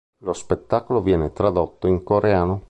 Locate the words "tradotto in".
1.31-2.01